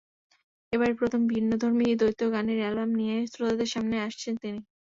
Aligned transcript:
এবারই 0.73 0.95
প্রথম 0.99 1.21
ভিন্নধর্মী 1.31 1.87
দ্বৈত 1.95 2.21
গানের 2.33 2.59
অ্যালবাম 2.61 2.89
নিয়ে 2.99 3.15
শ্রোতাদের 3.31 3.69
সামনে 3.73 3.95
আসছেন 4.07 4.33
তিনি। 4.43 4.59